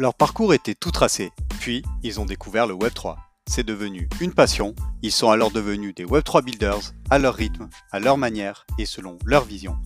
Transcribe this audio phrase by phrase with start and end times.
[0.00, 3.16] Leur parcours était tout tracé, puis ils ont découvert le Web3.
[3.48, 7.98] C'est devenu une passion, ils sont alors devenus des Web3 builders, à leur rythme, à
[7.98, 9.76] leur manière et selon leur vision.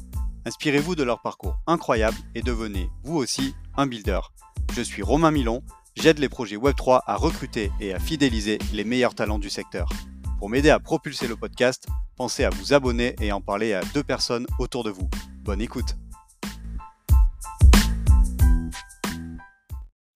[0.44, 4.20] Inspirez-vous de leur parcours incroyable et devenez, vous aussi, un builder.
[4.74, 5.62] Je suis Romain Milon,
[5.96, 9.88] j'aide les projets Web3 à recruter et à fidéliser les meilleurs talents du secteur.
[10.38, 11.86] Pour m'aider à propulser le podcast,
[12.16, 15.08] pensez à vous abonner et en parler à deux personnes autour de vous.
[15.42, 15.96] Bonne écoute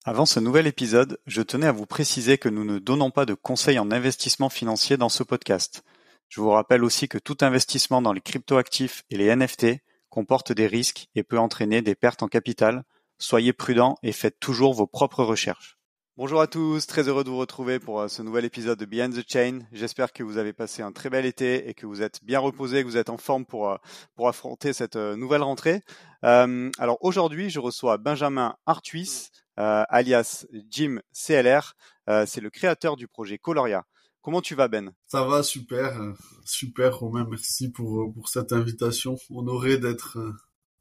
[0.08, 3.34] Avant ce nouvel épisode, je tenais à vous préciser que nous ne donnons pas de
[3.34, 5.82] conseils en investissement financier dans ce podcast.
[6.28, 10.68] Je vous rappelle aussi que tout investissement dans les cryptoactifs et les NFT comporte des
[10.68, 12.84] risques et peut entraîner des pertes en capital.
[13.18, 15.76] Soyez prudents et faites toujours vos propres recherches.
[16.16, 19.12] Bonjour à tous, très heureux de vous retrouver pour euh, ce nouvel épisode de Behind
[19.12, 19.58] the Chain.
[19.72, 22.84] J'espère que vous avez passé un très bel été et que vous êtes bien reposé,
[22.84, 23.76] que vous êtes en forme pour, euh,
[24.14, 25.82] pour affronter cette euh, nouvelle rentrée.
[26.22, 31.74] alors aujourd'hui, je reçois Benjamin Artuis, alias Jim CLR.
[32.26, 33.84] C'est le créateur du projet Coloria.
[34.22, 34.92] Comment tu vas Ben?
[35.06, 36.00] Ça va super,
[36.44, 39.16] super Romain, merci pour pour cette invitation.
[39.30, 40.18] Honoré d'être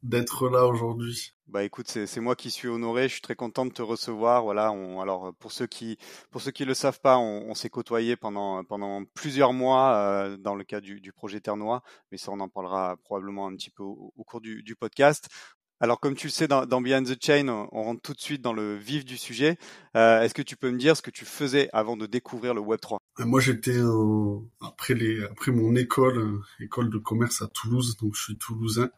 [0.02, 1.32] d'être là aujourd'hui.
[1.48, 3.04] Bah écoute, c'est moi qui suis honoré.
[3.04, 4.42] Je suis très content de te recevoir.
[4.42, 4.72] Voilà.
[4.72, 5.96] On, alors pour ceux qui
[6.30, 10.54] pour ceux qui le savent pas, on, s'est côtoyé pendant pendant plusieurs mois euh, dans
[10.54, 13.84] le cadre du, du projet Ternois, mais ça on en parlera probablement un petit peu
[13.84, 15.28] au, cours du, du podcast.
[15.80, 18.54] Alors, comme tu le sais, dans, Behind the Chain, on, rentre tout de suite dans
[18.54, 19.58] le vif du sujet.
[19.94, 22.60] Euh, Est-ce que tu peux me dire ce que tu faisais avant de découvrir le
[22.60, 23.78] Web 3 euh, Moi, j'étais
[24.60, 24.94] après
[25.52, 28.90] mon école, euh, école de commerce à Toulouse, donc je suis toulousain.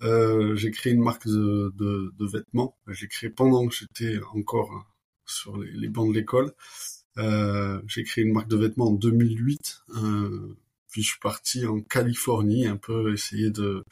[0.00, 2.76] J'ai créé une marque de, vêtements.
[2.88, 4.86] J'ai créé pendant que j'étais encore
[5.24, 6.52] sur les, les bancs de l'école.
[7.86, 9.82] J'ai créé une marque de vêtements en 2008.
[9.96, 10.56] Euh,
[10.90, 13.82] puis je suis parti en Californie, un peu essayer de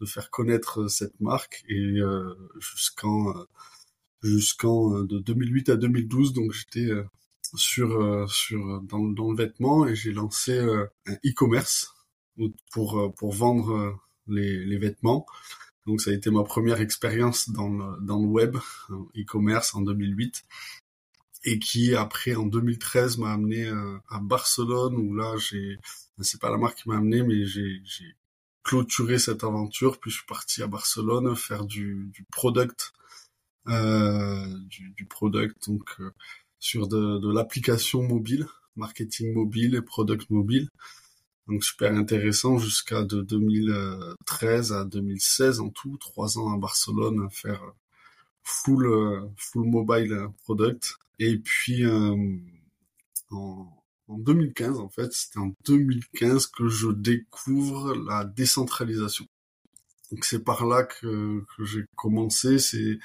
[0.00, 3.44] de faire connaître euh, cette marque et euh, jusqu'en euh,
[4.22, 6.88] jusqu'en de 2008 à 2012 donc j'étais
[7.54, 11.94] sur sur dans, dans, le vêtement et j'ai lancé un e-commerce
[12.72, 15.24] pour pour vendre les, les vêtements.
[15.86, 18.56] Donc ça a été ma première expérience dans le, dans le web
[19.16, 20.44] e-commerce en 2008
[21.44, 23.68] et qui après en 2013 m'a amené
[24.10, 25.78] à Barcelone où là j'ai
[26.20, 27.80] c'est pas la marque qui m'a amené mais j'ai
[28.68, 32.92] clôturer cette aventure, puis je suis parti à Barcelone faire du, du product,
[33.66, 36.10] euh, du, du, product donc euh,
[36.58, 38.46] sur de, de l'application mobile,
[38.76, 40.68] marketing mobile et product mobile.
[41.46, 47.62] Donc super intéressant jusqu'à de 2013 à 2016 en tout, trois ans à Barcelone faire
[48.42, 50.96] full full mobile product.
[51.18, 52.36] Et puis euh,
[53.30, 53.77] en,
[54.08, 59.26] en 2015 en fait, c'était en 2015 que je découvre la décentralisation.
[60.10, 62.98] Donc c'est par là que, que j'ai commencé, c'est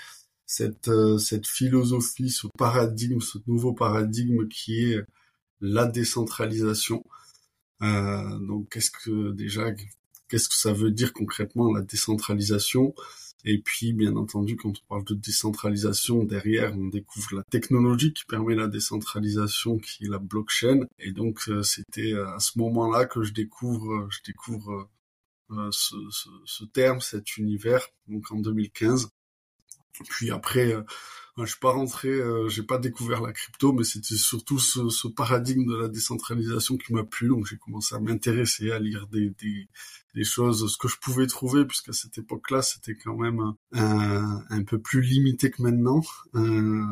[0.46, 5.02] cette, euh, cette philosophie, ce paradigme, ce nouveau paradigme qui est
[5.62, 7.04] la décentralisation.
[7.82, 9.72] Euh, donc qu'est-ce que déjà,
[10.30, 12.96] qu'est-ce que ça veut dire concrètement la décentralisation?
[13.46, 18.24] Et puis, bien entendu, quand on parle de décentralisation, derrière, on découvre la technologie qui
[18.24, 20.82] permet la décentralisation, qui est la blockchain.
[21.00, 24.90] Et donc, euh, c'était euh, à ce moment-là que je découvre, euh, je découvre
[25.72, 29.10] ce, ce, ce, terme, cet univers, donc en 2015.
[30.10, 30.74] Puis après,
[31.38, 35.08] je suis pas rentré, euh, j'ai pas découvert la crypto, mais c'était surtout ce, ce,
[35.08, 37.28] paradigme de la décentralisation qui m'a plu.
[37.28, 39.68] Donc j'ai commencé à m'intéresser, à lire des, des,
[40.14, 44.64] des, choses, ce que je pouvais trouver, puisqu'à cette époque-là, c'était quand même un, un,
[44.64, 46.04] peu plus limité que maintenant.
[46.36, 46.84] Euh,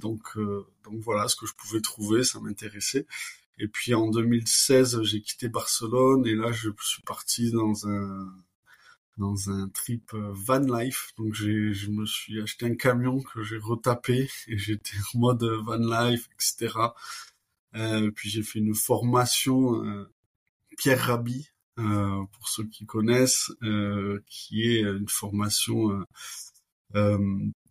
[0.00, 3.06] donc, euh, donc voilà, ce que je pouvais trouver, ça m'intéressait.
[3.60, 8.28] Et puis en 2016, j'ai quitté Barcelone et là, je suis parti dans un
[9.18, 11.12] dans un trip euh, van life.
[11.18, 15.42] Donc j'ai, je me suis acheté un camion que j'ai retapé et j'étais en mode
[15.42, 16.74] van life, etc.
[17.74, 20.10] Euh, puis j'ai fait une formation euh,
[20.78, 26.04] Pierre Rabhi, euh, pour ceux qui connaissent, euh, qui est une formation.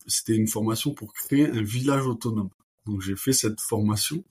[0.06, 2.50] c'était une formation pour créer un village autonome.
[2.86, 4.24] Donc j'ai fait cette formation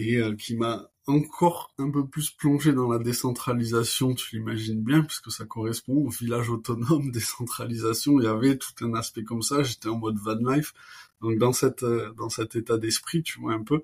[0.00, 5.30] et qui m'a encore un peu plus plongé dans la décentralisation, tu l'imagines bien, puisque
[5.30, 9.88] ça correspond au village autonome, décentralisation, il y avait tout un aspect comme ça, j'étais
[9.88, 10.72] en mode van life,
[11.20, 13.82] donc dans cette euh, dans cet état d'esprit, tu vois un peu,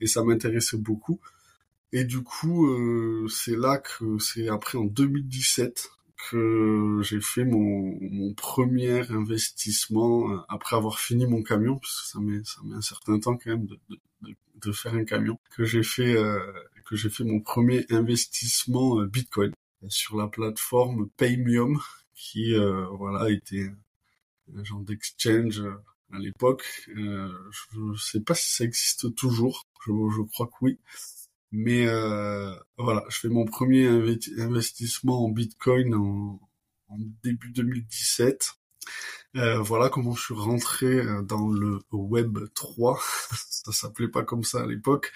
[0.00, 1.20] et ça m'intéressait beaucoup.
[1.92, 5.90] Et du coup, euh, c'est là que c'est après en 2017
[6.30, 12.20] que j'ai fait mon, premier investissement euh, après avoir fini mon camion, parce que ça
[12.20, 13.78] met ça met un certain temps quand même de
[14.72, 16.40] faire un camion, que j'ai fait euh,
[16.86, 19.52] que j'ai fait mon premier investissement euh, Bitcoin
[19.88, 21.78] sur la plateforme Paymium,
[22.14, 23.70] qui euh, voilà était
[24.62, 25.62] genre d'exchange
[26.12, 26.64] à l'époque.
[26.96, 29.66] Euh, je ne sais pas si ça existe toujours.
[29.86, 30.78] Je, je crois que oui.
[31.52, 33.86] Mais euh, voilà, je fais mon premier
[34.38, 36.40] investissement en Bitcoin en
[37.22, 38.54] début 2017.
[39.36, 42.98] Euh, voilà comment je suis rentré euh, dans le Web 3.
[43.50, 45.12] ça s'appelait pas comme ça à l'époque,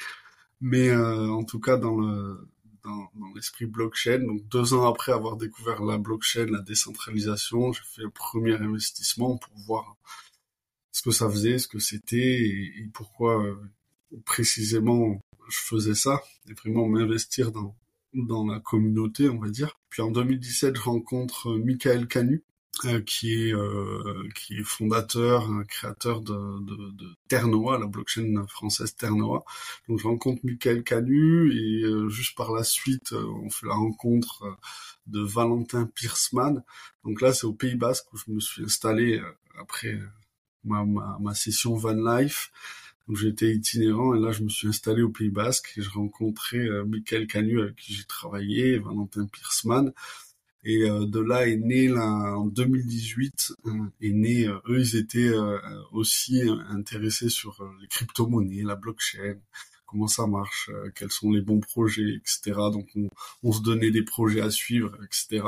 [0.60, 2.48] mais euh, en tout cas dans le
[2.84, 4.18] dans, dans l'esprit blockchain.
[4.20, 9.36] Donc deux ans après avoir découvert la blockchain, la décentralisation, j'ai fait un premier investissement
[9.38, 9.96] pour voir
[10.92, 13.56] ce que ça faisait, ce que c'était et, pourquoi euh,
[14.24, 17.76] précisément je faisais ça, et vraiment m'investir dans
[18.14, 19.78] dans la communauté, on va dire.
[19.88, 22.44] Puis en 2017, je rencontre Michael Canu,
[23.06, 29.44] qui est euh, qui est fondateur, créateur de, de, de, Ternoa, la blockchain française Ternoa.
[29.88, 34.56] Donc je rencontre Michael Canu et juste par la suite, on fait la rencontre
[35.06, 36.62] de Valentin Piersman.
[37.04, 39.20] Donc là, c'est au Pays Basque où je me suis installé
[39.58, 39.98] après
[40.64, 40.84] ma,
[41.20, 42.50] ma, session Van Life.
[43.08, 46.84] J'étais itinérant et là je me suis installé au Pays Basque et je rencontrais euh,
[46.84, 49.92] Michael Canu avec qui j'ai travaillé, Valentin Piersman.
[50.64, 53.70] Et euh, de là est né là, en 2018 euh,
[54.00, 55.32] est né eux ils étaient
[55.92, 59.36] aussi intéressés sur les crypto-monnaies, la blockchain,
[59.86, 62.52] comment ça marche, quels sont les bons projets, etc.
[62.72, 63.08] Donc on,
[63.42, 65.44] on, se donnait des projets à suivre, etc.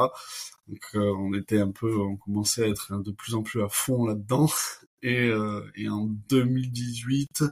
[0.69, 4.07] Donc on était un peu, on commençait à être de plus en plus à fond
[4.07, 4.51] là-dedans.
[5.05, 7.45] Et, euh, et en 2018,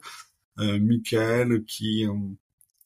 [0.59, 2.15] euh, Michael qui euh,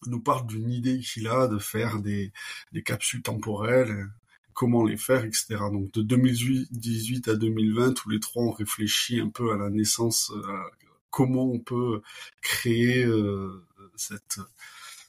[0.09, 2.33] nous parle d'une idée qu'il a de faire des,
[2.73, 4.09] des capsules temporelles,
[4.57, 5.47] comment les faire, etc.
[5.73, 10.33] Donc de 2018 à 2020, tous les trois on réfléchit un peu à la naissance,
[10.49, 10.65] à
[11.11, 12.03] comment on peut
[12.43, 13.65] créer euh,
[13.97, 14.41] cette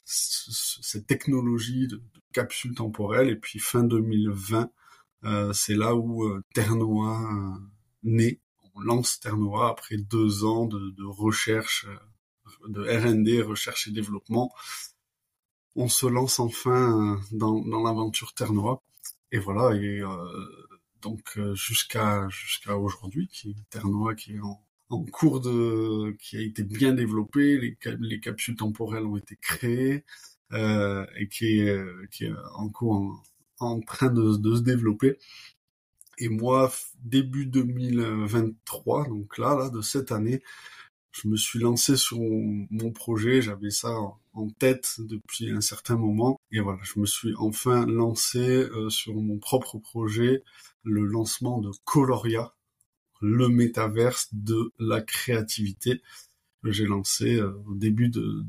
[0.04, 2.00] cette technologie de,
[2.32, 3.28] capsule temporelle.
[3.30, 4.70] Et puis fin 2020,
[5.24, 7.58] euh, c'est là où euh, Ternoa
[8.04, 8.38] naît
[8.84, 14.52] lance Ternoa après deux ans de, de recherche, euh, de R&D, recherche et développement.
[15.76, 18.80] On se lance enfin euh, dans, dans l'aventure Ternoa.
[19.32, 20.08] Et voilà, et euh,
[21.02, 26.94] donc jusqu'à jusqu'à aujourd'hui, qui Ternoa qui est en, cours de, qui a été bien
[26.94, 30.04] développé, les, les capsules temporelles ont été créées
[30.52, 33.22] euh, et qui est, qui est en cours
[33.58, 35.18] en, train de, se développer.
[36.18, 36.72] Et moi,
[37.02, 40.42] début 2023, donc là, là, de cette année,
[41.12, 43.42] je me suis lancé sur mon projet.
[43.42, 43.94] J'avais ça
[44.46, 46.40] tête depuis un certain moment.
[46.52, 50.42] Et voilà, je me suis enfin lancé euh, sur mon propre projet,
[50.84, 52.54] le lancement de Coloria,
[53.20, 56.00] le métaverse de la créativité
[56.62, 58.44] que j'ai lancé euh, au début de,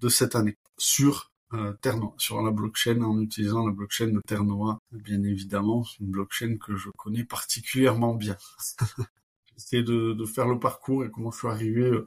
[0.00, 4.78] de, cette année sur euh, Ternoa, sur la blockchain en utilisant la blockchain de Ternoa.
[4.92, 8.36] Bien évidemment, une blockchain que je connais particulièrement bien.
[9.56, 12.06] J'essaie de, de, faire le parcours et comment je suis arrivé euh,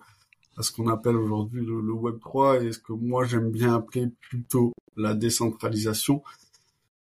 [0.57, 4.07] à ce qu'on appelle aujourd'hui le, Web 3 et ce que moi j'aime bien appeler
[4.29, 6.23] plutôt la décentralisation.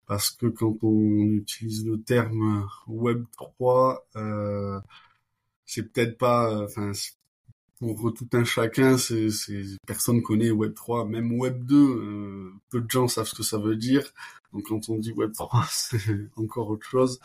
[0.07, 4.81] Parce que quand on utilise le terme Web 3, euh,
[5.67, 6.93] c'est peut-être pas, euh, enfin,
[7.81, 9.29] pour tout un chacun, c'est,
[9.87, 13.59] personne connaît Web 3, même Web 2, euh, peu de gens savent ce que ça
[13.59, 14.03] veut dire.
[14.53, 17.21] Donc quand on dit Web 3, c'est encore autre chose.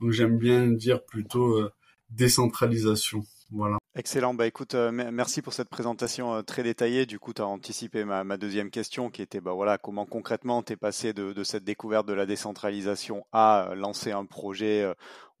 [0.00, 1.70] Donc j'aime bien dire plutôt euh,
[2.10, 3.24] décentralisation.
[3.52, 3.78] Voilà.
[3.96, 4.34] Excellent.
[4.34, 7.06] Bah écoute, euh, merci pour cette présentation euh, très détaillée.
[7.06, 10.74] Du coup, tu as anticipé ma, deuxième question qui était bah voilà, comment concrètement tu
[10.74, 14.86] es passé de, de, cette découverte de la décentralisation à lancer un projet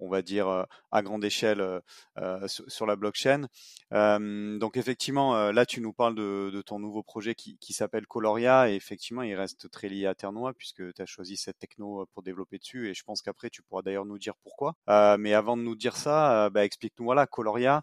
[0.00, 1.80] on va dire, euh, à grande échelle euh,
[2.18, 3.46] euh, sur, la blockchain.
[3.90, 9.22] donc effectivement, là, tu nous parles de, ton nouveau projet qui, s'appelle Coloria et effectivement,
[9.22, 12.88] il reste très lié à Ternois puisque tu as choisi cette techno pour développer dessus
[12.88, 14.74] et je pense qu'après, tu pourras d'ailleurs nous dire pourquoi.
[15.18, 17.82] mais avant de nous dire ça, bah, explique-nous, voilà, Coloria,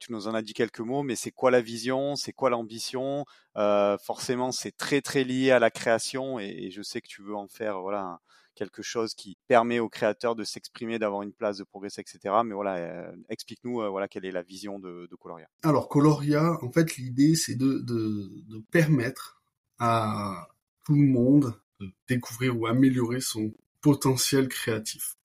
[0.00, 3.24] tu nous en as dit quelques mots, mais c'est quoi la vision, c'est quoi l'ambition?
[3.54, 7.34] Forcément, c'est très très lié à la création et, et, je sais que tu veux
[7.34, 8.20] en faire voilà
[8.54, 12.34] quelque chose qui permet aux créateurs de s'exprimer, d'avoir une place, de progresser, etc.
[12.44, 15.48] Mais voilà, euh, explique-nous euh, voilà quelle est la vision de, Coloria.
[15.62, 17.84] Alors Coloria, en fait, l'idée c'est de,
[18.70, 19.40] permettre
[19.78, 20.48] à
[20.84, 25.16] tout le monde de découvrir ou améliorer son potentiel créatif.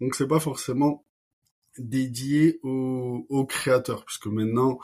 [0.00, 1.04] Donc c'est pas forcément
[1.78, 4.78] dédié aux, créateurs, puisque maintenant,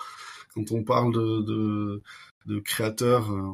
[0.55, 2.03] quand on parle de, de,
[2.47, 3.53] de créateurs, euh,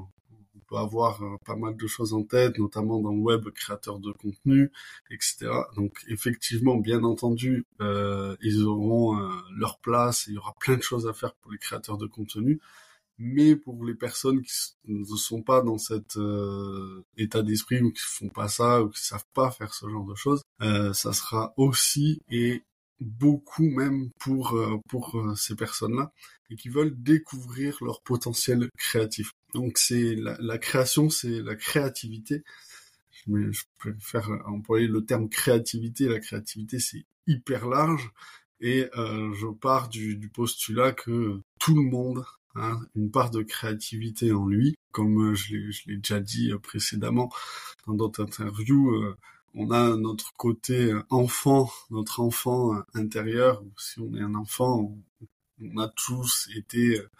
[0.70, 4.12] peut avoir euh, pas mal de choses en tête, notamment dans le web, créateur de
[4.12, 4.70] contenu,
[5.10, 5.50] etc.
[5.76, 10.76] Donc effectivement, bien entendu, euh, ils auront euh, leur place, et il y aura plein
[10.76, 12.60] de choses à faire pour les créateurs de contenu.
[13.18, 14.54] Mais pour les personnes qui
[14.86, 19.04] ne sont pas dans cet euh, état d'esprit ou qui font pas ça ou qui
[19.04, 20.42] savent pas faire ce genre de choses,
[20.94, 22.62] ça sera aussi et
[23.00, 24.58] beaucoup même pour
[24.88, 26.12] pour ces personnes-là
[26.50, 29.32] et qui veulent découvrir leur potentiel créatif.
[29.54, 32.42] Donc c'est la, la création, c'est la créativité.
[33.26, 36.08] Mais je préfère employer le terme créativité.
[36.08, 38.10] La créativité, c'est hyper large.
[38.60, 43.42] Et euh, je pars du, du, postulat que tout le monde a une part de
[43.42, 44.76] créativité en lui.
[44.92, 47.30] Comme je l'ai déjà dit précédemment
[47.86, 49.16] dans d'autres interviews, euh,
[49.54, 53.62] on a notre côté enfant, notre enfant intérieur.
[53.78, 54.94] Si on est un enfant,
[55.62, 57.10] on a tous été euh,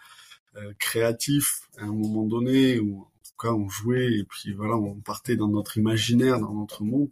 [0.79, 4.99] créatifs à un moment donné, ou en tout cas on jouait et puis voilà, on
[4.99, 7.09] partait dans notre imaginaire, dans notre monde.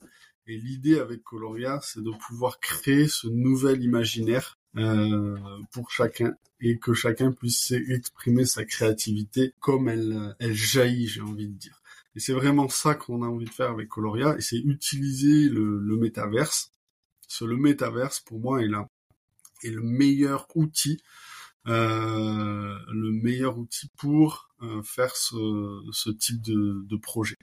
[0.47, 5.37] Et l'idée avec Coloria, c'est de pouvoir créer ce nouvel imaginaire euh,
[5.71, 11.47] pour chacun et que chacun puisse exprimer sa créativité comme elle, elle jaillit, j'ai envie
[11.47, 11.81] de dire.
[12.15, 15.79] Et c'est vraiment ça qu'on a envie de faire avec Coloria, et c'est utiliser le,
[15.79, 16.71] le métaverse.
[17.27, 18.87] Ce, le métaverse, pour moi, est, là,
[19.63, 21.28] est le meilleur outil, euh,
[21.65, 27.35] le meilleur outil pour euh, faire ce, type de, projet.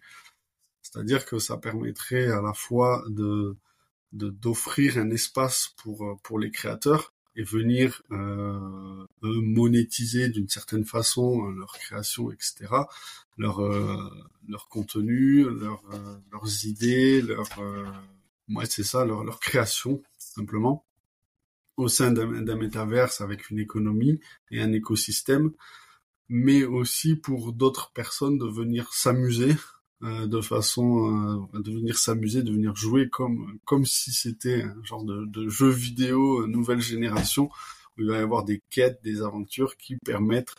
[0.82, 3.56] C'est-à-dire que ça permettrait à la fois de
[4.12, 11.72] d'offrir un espace pour pour les créateurs et venir euh, monétiser d'une certaine façon leur
[11.72, 12.66] création, etc.,
[13.36, 14.10] leur euh,
[14.48, 17.84] leur contenu, leur, euh, leurs idées, leur euh,
[18.50, 20.84] ouais c'est ça, leur leur création simplement
[21.76, 25.52] au sein d'un métaverse avec une économie et un écosystème,
[26.28, 29.54] mais aussi pour d'autres personnes de venir s'amuser
[30.02, 34.84] euh, de façon euh, de venir s'amuser, de venir jouer comme comme si c'était un
[34.84, 37.48] genre de, de, jeu vidéo euh, nouvelle génération
[37.96, 40.54] où il va y avoir des quêtes, des aventures qui permettent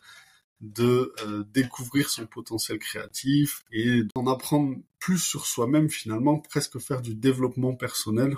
[0.59, 1.13] de
[1.53, 7.75] découvrir son potentiel créatif et d'en apprendre plus sur soi-même finalement, presque faire du développement
[7.75, 8.35] personnel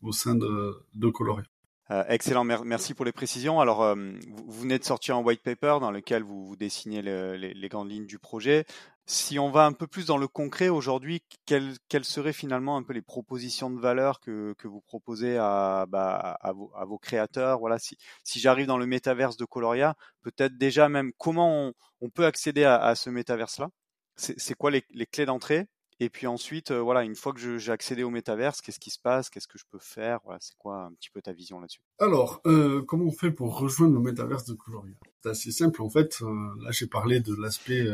[0.00, 1.44] au sein de, de Coloria.
[1.90, 3.60] Euh, excellent, merci pour les précisions.
[3.60, 3.94] Alors, euh,
[4.28, 7.90] vous, venez de sortir un white paper dans lequel vous, vous dessinez les, les, grandes
[7.90, 8.66] lignes du projet.
[9.06, 12.82] Si on va un peu plus dans le concret aujourd'hui, quelles, quelles, seraient finalement un
[12.82, 16.98] peu les propositions de valeur que, que vous proposez à, bah, à, vos, à, vos,
[16.98, 17.58] créateurs?
[17.58, 22.10] Voilà, si, si j'arrive dans le métaverse de Coloria, peut-être déjà même comment on, on
[22.10, 23.70] peut accéder à, à ce métaverse-là?
[24.16, 25.68] C'est quoi les, les clés d'entrée?
[26.00, 29.30] Et puis ensuite, voilà, une fois que j'ai accédé au métaverse, qu'est-ce qui se passe?
[29.30, 30.20] Qu'est-ce que je peux faire?
[30.24, 31.80] Voilà, c'est quoi un petit peu ta vision là-dessus?
[31.98, 34.94] Alors, euh, comment on fait pour rejoindre le métaverse de Coloria?
[35.22, 35.82] C'est assez simple.
[35.82, 37.84] En fait, là, j'ai parlé de l'aspect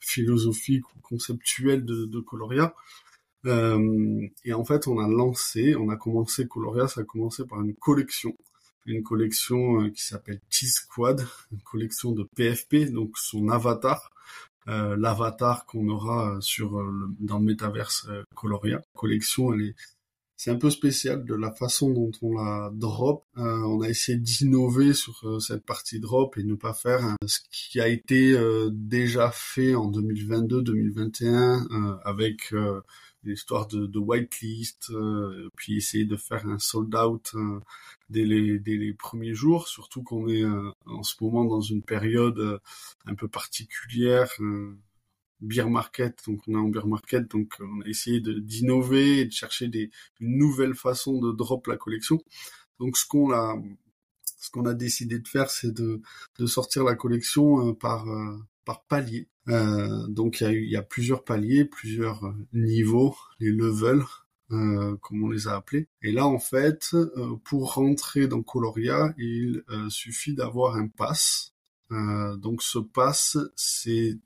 [0.00, 2.74] philosophique ou conceptuel de, Coloria.
[3.46, 7.74] Et en fait, on a lancé, on a commencé Coloria, ça a commencé par une
[7.74, 8.36] collection.
[8.86, 14.10] Une collection qui s'appelle T-Squad, une collection de PFP, donc son avatar
[14.68, 18.80] euh, l'avatar qu'on aura sur euh, le, dans le métaverse euh, Coloria.
[18.94, 19.74] collection, elle est
[20.36, 23.24] c'est un peu spécial de la façon dont on la drop.
[23.36, 27.86] on a essayé d'innover sur cette partie drop et ne pas faire ce qui a
[27.86, 28.36] été
[28.72, 32.52] déjà fait en 2022-2021 avec
[33.24, 37.60] l'histoire de, de whitelist, euh, puis essayer de faire un sold out euh,
[38.10, 41.82] dès, les, dès les premiers jours, surtout qu'on est euh, en ce moment dans une
[41.82, 42.60] période
[43.06, 44.30] un peu particulière,
[45.40, 49.32] beer market, donc on est en beer market, donc on a essayé d'innover et de
[49.32, 52.22] chercher des, une nouvelle façon de drop la collection.
[52.80, 53.56] Donc ce qu'on a
[54.38, 56.00] ce qu'on a décidé de faire, c'est de,
[56.40, 58.04] de sortir la collection par
[58.64, 59.28] par palier.
[59.48, 64.04] Euh, donc il y, a plusieurs paliers, plusieurs euh, niveaux, les levels,
[64.52, 65.88] euh, comme on les a appelés.
[66.02, 66.94] Et là, en fait,
[67.44, 71.54] pour rentrer dans Coloria, il suffit d'avoir un pass.
[71.90, 74.18] donc ce pass, c'est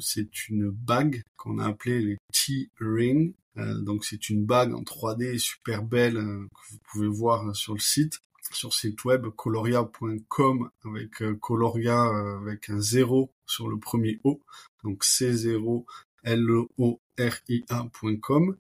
[0.00, 3.34] c'est une bague qu'on a appelée les T-Ring.
[3.56, 8.20] donc c'est une bague en 3D super belle que vous pouvez voir sur le site
[8.50, 14.40] sur site web coloria.com avec euh, coloria euh, avec un zéro sur le premier O,
[14.84, 15.84] donc C0
[16.24, 16.96] L-O-R-I-A.com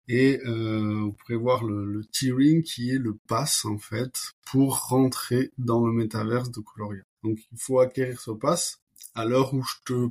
[0.08, 4.88] et euh, vous pourrez voir le, le T-Ring qui est le pass en fait pour
[4.88, 7.04] rentrer dans le métaverse de Coloria.
[7.24, 8.80] Donc il faut acquérir ce pass.
[9.14, 10.10] À l'heure où je te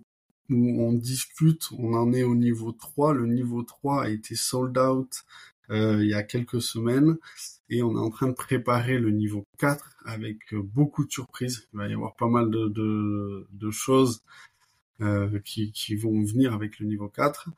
[0.50, 3.12] où on discute, on en est au niveau 3.
[3.14, 5.24] Le niveau 3 a été sold out
[5.70, 7.18] il y a quelques semaines
[7.70, 11.68] et on est en train de préparer le niveau 4 avec euh, beaucoup de surprises.
[11.72, 14.22] Il va y avoir pas mal de, choses
[15.00, 17.50] euh, qui, vont venir avec le niveau 4.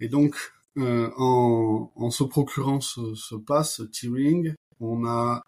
[0.00, 0.36] Et donc,
[0.76, 5.42] euh, en, se procurant ce, pass, ce T-Ring, on a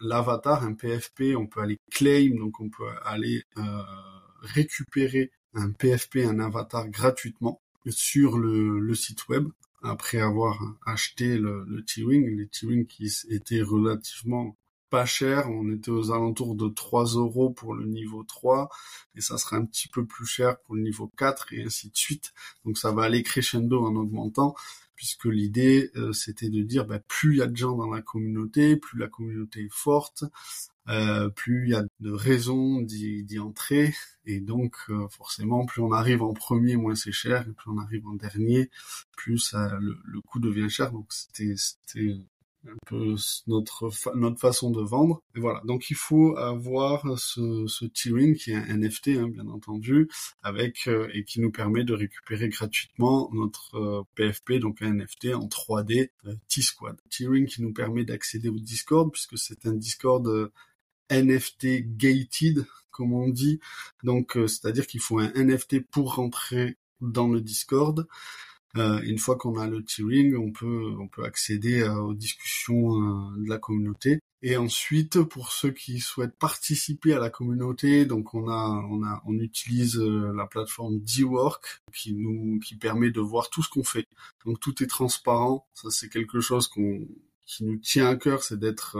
[0.00, 3.82] l'avatar, un PFP, on peut aller claim, donc on peut aller euh,
[4.40, 9.48] récupérer un PFP, un avatar gratuitement sur le site web
[9.84, 14.56] après avoir acheté le, le T-Wing, les T-Wing qui étaient relativement
[14.90, 15.50] pas cher.
[15.50, 18.68] On était aux alentours de 3 euros pour le niveau 3
[19.16, 21.96] et ça sera un petit peu plus cher pour le niveau 4 et ainsi de
[21.96, 22.32] suite.
[22.64, 24.54] Donc ça va aller crescendo en augmentant
[24.94, 28.02] puisque l'idée euh, c'était de dire bah, plus il y a de gens dans la
[28.02, 30.24] communauté, plus la communauté est forte,
[30.88, 33.94] euh, plus il y a de raisons d'y entrer,
[34.26, 37.78] et donc euh, forcément plus on arrive en premier, moins c'est cher, et plus on
[37.78, 38.70] arrive en dernier,
[39.16, 40.92] plus le, le coût devient cher.
[40.92, 41.54] Donc c'était
[42.68, 43.14] un peu
[43.46, 45.22] notre notre façon de vendre.
[45.34, 50.08] Et voilà, donc il faut avoir ce, ce qui est un NFT hein, bien entendu,
[50.42, 55.34] avec euh, et qui nous permet de récupérer gratuitement notre PFP, euh, donc un NFT
[55.34, 56.96] en 3D euh, T-Squad.
[57.10, 60.50] Tiering qui nous permet d'accéder au Discord puisque c'est un Discord
[61.10, 63.58] NFT gated comme on dit.
[64.04, 68.06] Donc c'est-à-dire qu'il faut un NFT pour rentrer dans le Discord.
[68.76, 73.00] Euh, une fois qu'on a le tiering, on peut on peut accéder euh, aux discussions
[73.00, 74.18] euh, de la communauté.
[74.42, 79.22] Et ensuite, pour ceux qui souhaitent participer à la communauté, donc on a on a
[79.26, 84.06] on utilise la plateforme D-Work qui nous qui permet de voir tout ce qu'on fait.
[84.44, 85.66] Donc tout est transparent.
[85.74, 87.06] Ça c'est quelque chose qu'on
[87.46, 88.96] qui nous tient à cœur, c'est d'être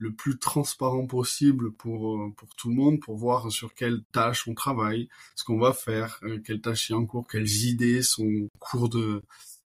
[0.00, 4.48] le plus transparent possible pour euh, pour tout le monde, pour voir sur quelles tâches
[4.48, 8.48] on travaille, ce qu'on va faire, euh, quelles tâches y en cours, quelles idées sont
[8.58, 9.22] cours de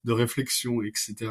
[0.05, 1.29] de réflexion, etc.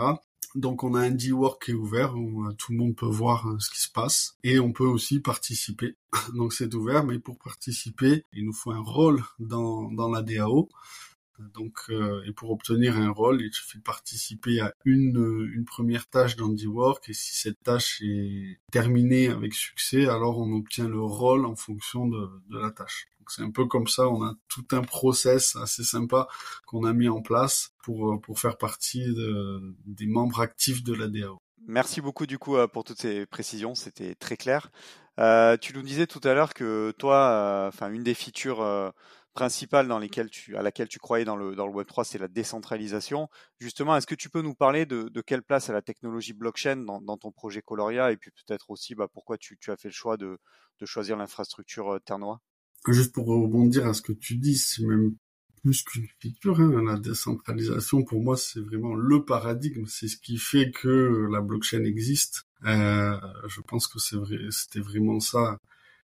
[0.55, 3.47] Donc on a un D-Work qui est ouvert où euh, tout le monde peut voir
[3.59, 5.97] ce qui se passe et on peut aussi participer.
[6.35, 10.69] Donc c'est ouvert, mais pour participer, il nous faut un rôle dans, dans la DAO.
[11.55, 15.65] Donc, euh, et pour obtenir un rôle, il suffit de participer à une, euh, une
[15.65, 20.89] première tâche dans D-Work, et si cette tâche est terminée avec succès, alors on obtient
[20.89, 23.07] le rôle en fonction de, de la tâche.
[23.19, 26.29] Donc c'est un peu comme ça, on a tout un process assez sympa
[26.67, 30.95] qu'on a mis en place pour, euh, pour faire partie de, des membres actifs de
[30.95, 31.39] la DAO.
[31.67, 34.71] Merci beaucoup du coup pour toutes ces précisions, c'était très clair.
[35.19, 38.93] Euh, tu nous disais tout à l'heure que toi, enfin une des features
[39.33, 42.29] principale dans lesquelles tu, à laquelle tu croyais dans le, dans le Web3, c'est la
[42.29, 43.29] décentralisation.
[43.59, 46.77] Justement, est-ce que tu peux nous parler de, de quelle place a la technologie blockchain
[46.77, 49.89] dans, dans ton projet Coloria et puis peut-être aussi bah, pourquoi tu, tu, as fait
[49.89, 50.39] le choix de,
[50.81, 52.41] de choisir l'infrastructure euh, Ternois?
[52.89, 55.15] Juste pour rebondir à ce que tu dis, c'est même
[55.63, 60.39] plus qu'une feature, hein, la décentralisation pour moi c'est vraiment le paradigme, c'est ce qui
[60.39, 62.47] fait que la blockchain existe.
[62.65, 65.59] Euh, je pense que c'est vrai, c'était vraiment ça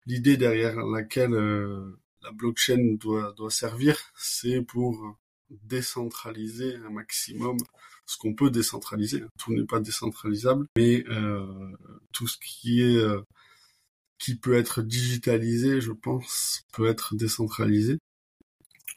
[0.06, 5.18] l'idée derrière laquelle euh, la blockchain doit, doit servir, c'est pour
[5.50, 7.58] décentraliser un maximum
[8.06, 9.24] ce qu'on peut décentraliser.
[9.38, 11.72] Tout n'est pas décentralisable, mais euh,
[12.12, 13.22] tout ce qui est euh,
[14.20, 17.98] qui peut être digitalisé, je pense, peut être décentralisé.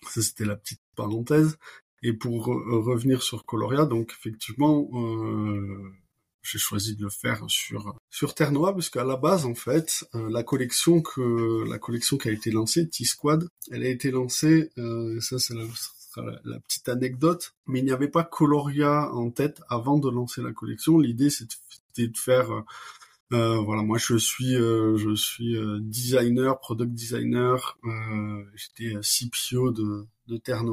[0.08, 1.56] Ça, c'était la petite parenthèse.
[2.02, 5.92] Et pour revenir sur Coloria, donc effectivement, euh,
[6.42, 10.04] j'ai choisi de le faire sur sur Terre Noire parce qu'à la base en fait
[10.14, 14.70] euh, la collection que la collection qui a été lancée T-Squad elle a été lancée
[14.78, 15.64] euh, ça c'est la,
[16.44, 20.52] la, petite anecdote mais il n'y avait pas Coloria en tête avant de lancer la
[20.52, 20.98] collection.
[20.98, 22.62] L'idée c'était de faire euh,
[23.32, 27.78] euh, voilà moi je suis je suis designer product designer
[28.54, 30.64] j'étais CPO de de Terre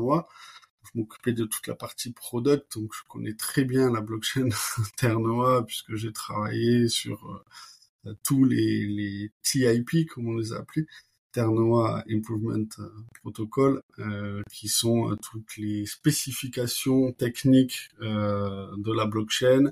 [0.96, 4.50] M'occupais de toute la partie product, donc je connais très bien la blockchain
[4.98, 7.44] Ternoa puisque j'ai travaillé sur
[8.06, 10.88] euh, tous les, TIP, comme on les a appelés,
[11.32, 12.90] Ternoa Improvement euh,
[13.22, 19.72] Protocol, euh, qui sont toutes les spécifications techniques de la blockchain,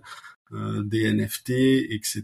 [0.51, 1.49] des NFT,
[1.89, 2.23] etc.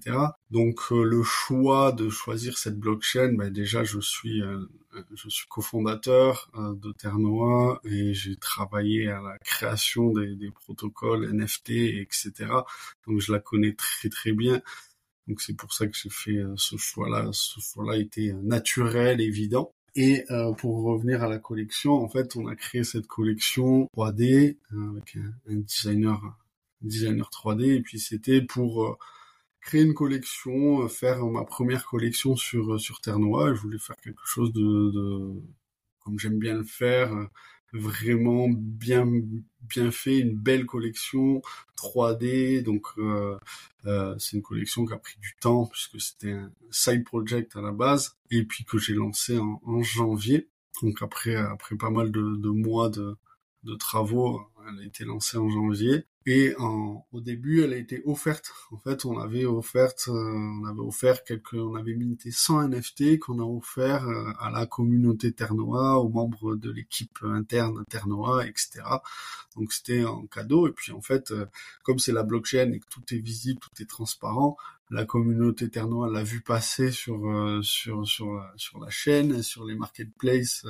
[0.51, 4.65] Donc euh, le choix de choisir cette blockchain, ben déjà je suis euh,
[5.15, 11.69] je suis cofondateur de Ternoa et j'ai travaillé à la création des, des, protocoles NFT,
[11.69, 12.31] etc.
[13.07, 14.61] Donc je la connais très très bien.
[15.27, 17.29] Donc c'est pour ça que j'ai fait ce choix-là.
[17.31, 19.71] Ce choix-là était naturel, évident.
[19.95, 24.57] Et euh, pour revenir à la collection, en fait, on a créé cette collection 3D
[24.71, 26.21] avec un, un designer
[26.81, 28.97] designer 3D et puis c'était pour euh,
[29.61, 33.55] créer une collection, euh, faire ma première collection sur euh, sur Terre Noire.
[33.55, 35.33] Je voulais faire quelque chose de, de
[35.99, 37.11] comme j'aime bien le faire,
[37.73, 39.07] vraiment bien
[39.61, 41.41] bien fait, une belle collection
[41.77, 42.63] 3D.
[42.63, 43.37] Donc euh,
[43.85, 47.61] euh, c'est une collection qui a pris du temps puisque c'était un side project à
[47.61, 50.49] la base et puis que j'ai lancé en, en, janvier.
[50.81, 53.15] Donc après après pas mal de, de mois de,
[53.63, 56.05] de travaux, elle a été lancée en janvier.
[56.27, 58.51] Et en, au début, elle a été offerte.
[58.69, 63.17] En fait, on avait offerte, euh, on avait offert quelques, on avait minté 100 NFT
[63.17, 68.83] qu'on a offert euh, à la communauté Ternoa, aux membres de l'équipe interne Ternoa, etc.
[69.55, 70.67] Donc c'était en cadeau.
[70.67, 71.47] Et puis en fait, euh,
[71.81, 74.57] comme c'est la blockchain et que tout est visible, tout est transparent,
[74.91, 77.21] la communauté Ternoa l'a vu passer sur
[77.63, 80.65] sur sur sur la chaîne, sur les marketplaces,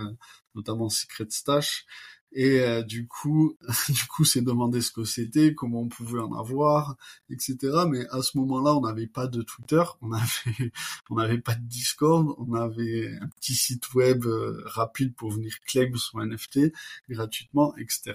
[0.56, 1.86] notamment Secret Stash.
[2.34, 3.58] Et euh, du coup,
[3.90, 6.96] du coup, c'est demander ce que c'était, comment on pouvait en avoir,
[7.30, 7.58] etc.
[7.90, 10.72] Mais à ce moment-là, on n'avait pas de Twitter, on avait,
[11.10, 15.54] on n'avait pas de Discord, on avait un petit site web euh, rapide pour venir
[15.66, 16.72] claim son NFT
[17.10, 18.14] gratuitement, etc.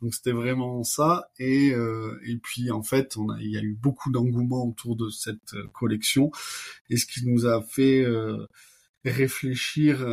[0.00, 1.30] Donc c'était vraiment ça.
[1.38, 4.96] Et euh, et puis en fait, on a, il y a eu beaucoup d'engouement autour
[4.96, 6.32] de cette collection,
[6.90, 8.04] et ce qui nous a fait
[9.04, 10.04] réfléchir,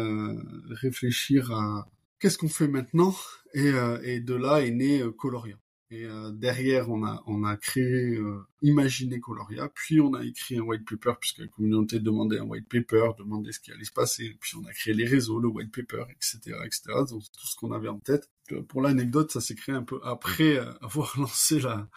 [0.70, 1.88] réfléchir à
[2.20, 3.16] qu'est-ce qu'on fait maintenant
[3.54, 5.56] et, euh, et, de là est né euh, Coloria.
[5.92, 8.20] Et euh, derrière, on a, on a créé,
[8.62, 12.70] imaginé Coloria, puis on a écrit un white paper, puisque la communauté demandait un white
[12.70, 15.74] paper, demandait ce qui allait se passer, puis on a créé les réseaux, le white
[15.74, 18.30] paper, etc., etc., donc tout ce qu'on avait en tête.
[18.68, 21.90] Pour l'anecdote, ça s'est créé un peu après avoir lancé la,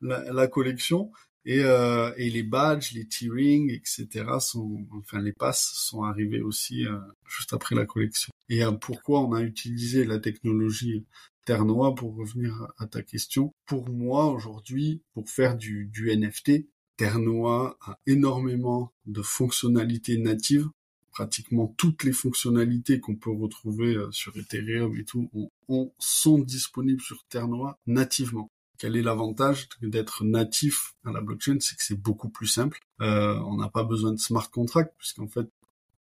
[0.00, 1.10] la, la collection,
[1.44, 4.24] et, euh, et les badges, les tearings, etc.
[4.40, 8.32] sont, enfin les passes sont arrivés aussi euh, juste après la collection.
[8.48, 11.04] Et euh, pourquoi on a utilisé la technologie
[11.44, 13.52] Terre Noire pour revenir à ta question?
[13.66, 20.68] Pour moi aujourd'hui, pour faire du, du NFT, Terre Noire a énormément de fonctionnalités natives.
[21.10, 25.28] Pratiquement toutes les fonctionnalités qu'on peut retrouver euh, sur Ethereum et tout
[25.68, 28.50] on, sont disponibles sur Terre Noire nativement.
[28.82, 32.80] Quel est l'avantage d'être natif à la blockchain C'est que c'est beaucoup plus simple.
[33.00, 35.46] Euh, on n'a pas besoin de smart contract puisqu'en fait,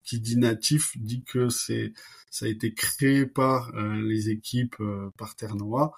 [0.04, 1.94] qui dit natif dit que c'est
[2.32, 5.92] ça a été créé par euh, les équipes euh, par Terre Noire,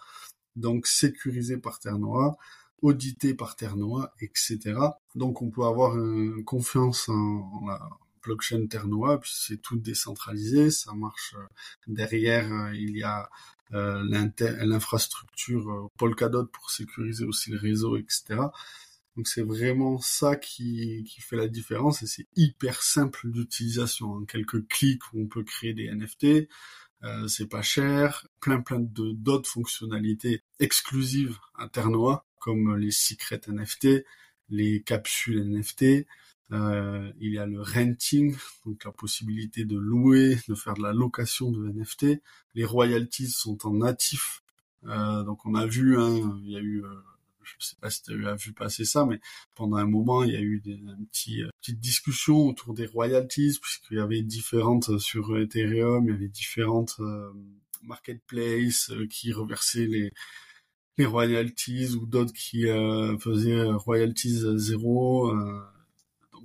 [0.58, 2.36] donc sécurisé par Terre Noire,
[2.82, 4.76] audité par Terre Noire, etc.
[5.16, 7.80] Donc on peut avoir une confiance en la
[8.24, 11.36] blockchain Terre Noire, puis c'est tout décentralisé, ça marche
[11.88, 13.30] derrière, il y a
[13.74, 18.36] euh, l'infrastructure euh, Polkadot pour sécuriser aussi le réseau, etc.
[19.16, 24.12] Donc c'est vraiment ça qui, fait la différence et c'est hyper simple d'utilisation.
[24.12, 26.48] En quelques clics, on peut créer des NFT,
[27.04, 33.42] euh, c'est pas cher, plein plein de d'autres fonctionnalités exclusives à Ternoa comme les secrets
[33.48, 34.06] NFT,
[34.50, 36.06] les capsules NFT,
[36.54, 38.36] euh, il y a le renting,
[38.66, 42.22] donc la possibilité de louer, de faire de la location de NFT.
[42.54, 44.44] Les royalties sont en natif.
[44.86, 46.90] Euh, donc on a vu, hein, il y a eu, euh,
[47.42, 49.20] je sais pas si tu as vu passer ça, mais
[49.56, 53.58] pendant un moment, il y a eu des un petit, petites discussions autour des royalties,
[53.60, 57.00] puisqu'il y avait différentes sur Ethereum, il y avait différentes
[57.82, 59.88] marketplaces qui reversaient
[60.98, 62.66] les royalties ou d'autres qui
[63.20, 65.34] faisaient royalties zéro.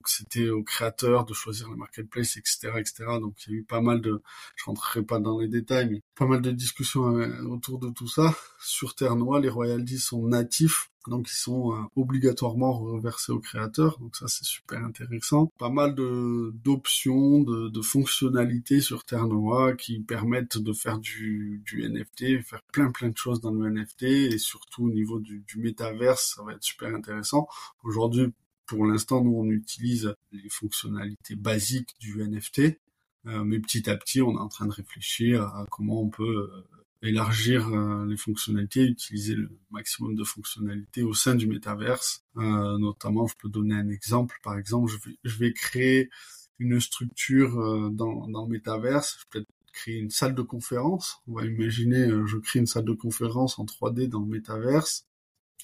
[0.09, 3.05] C'était au créateur de choisir la marketplace, etc., etc.
[3.21, 4.23] Donc il y a eu pas mal de,
[4.57, 8.09] je rentrerai pas dans les détails, mais pas mal de discussions euh, autour de tout
[8.09, 8.35] ça.
[8.61, 13.99] Sur Terre Noire, les royalties sont natifs, donc ils sont euh, obligatoirement reversés au créateur.
[13.99, 15.53] Donc ça c'est super intéressant.
[15.59, 21.89] Pas mal de d'options, de, fonctionnalités sur Terre Noire qui permettent de faire du, du
[21.89, 25.59] NFT, faire plein plein de choses dans le NFT et surtout au niveau du, du
[25.59, 27.49] métaverse, ça va être super intéressant.
[27.85, 28.33] Aujourd'hui,
[28.69, 32.79] pour l'instant, nous, on utilise les fonctionnalités basiques du NFT,
[33.27, 36.51] euh, mais petit à petit, on est en train de réfléchir à comment on peut
[36.53, 42.25] euh, élargir euh, les fonctionnalités, utiliser le maximum de fonctionnalités au sein du métaverse.
[42.37, 44.39] notamment, je peux donner un exemple.
[44.43, 46.11] Par exemple, je vais, je vais créer
[46.59, 49.19] une structure dans, dans le métaverse.
[49.21, 51.23] Je peux créer une salle de conférence.
[51.27, 55.07] On va imaginer, je crée une salle de conférence en 3D dans le métaverse,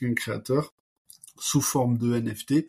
[0.03, 0.73] un créateur
[1.39, 2.67] sous forme de NFT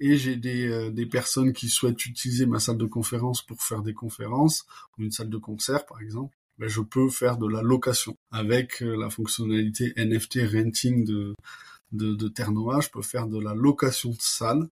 [0.00, 3.82] et j'ai des, euh, des personnes qui souhaitent utiliser ma salle de conférence pour faire
[3.82, 7.62] des conférences ou une salle de concert par exemple ben, je peux faire de la
[7.62, 11.34] location avec euh, la fonctionnalité NFT renting de
[11.92, 14.68] de, de je peux faire de la location de salle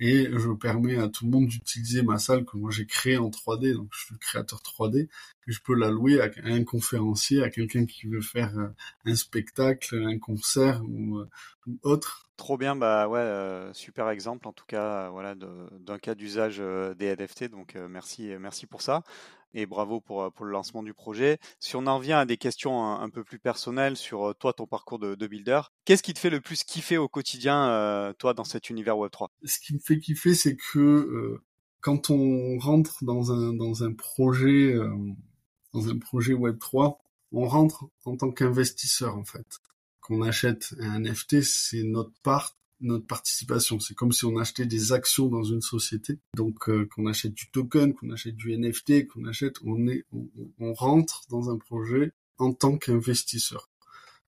[0.00, 3.28] et je permets à tout le monde d'utiliser ma salle que moi j'ai créée en
[3.30, 7.50] 3D, donc je suis créateur 3D, que je peux la louer à un conférencier, à
[7.50, 8.68] quelqu'un qui veut faire euh,
[9.04, 11.20] un spectacle, un concert ou,
[11.66, 12.30] ou autre.
[12.40, 16.56] Trop bien, bah ouais, euh, super exemple en tout cas, euh, voilà, d'un cas d'usage
[16.58, 17.50] euh, des NFT.
[17.50, 19.02] Donc merci, merci pour ça
[19.54, 21.38] et bravo pour pour le lancement du projet.
[21.58, 24.98] Si on en revient à des questions un, peu plus personnelles sur toi, ton parcours
[24.98, 28.70] de, de builder, qu'est-ce qui te fait le plus kiffer au quotidien, toi, dans cet
[28.70, 31.40] univers Web 3 Ce qui me fait kiffer, c'est que
[31.80, 34.74] quand on rentre dans un projet
[35.72, 36.98] dans un projet Web 3,
[37.32, 39.46] on rentre en tant qu'investisseur en fait
[40.00, 43.80] qu'on achète un NFT, c'est notre part, notre participation.
[43.80, 46.18] C'est comme si on achetait des actions dans une société.
[46.34, 50.04] Donc euh, qu'on achète du token, qu'on achète du NFT, qu'on achète, on est,
[50.58, 53.68] on, rentre dans un projet en tant qu'investisseur.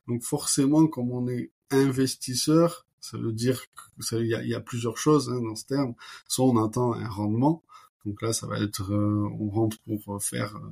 [0.09, 3.62] Donc forcément, comme on est investisseur, ça veut dire
[4.09, 5.95] qu'il y a, y a, plusieurs choses hein, dans ce terme.
[6.29, 7.62] Soit on attend un rendement,
[8.05, 10.71] donc là ça va être, euh, on rentre pour faire euh,